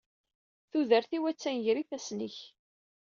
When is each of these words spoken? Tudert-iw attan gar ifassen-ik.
Tudert-iw 0.69 1.23
attan 1.29 1.57
gar 1.65 1.77
ifassen-ik. 1.83 2.37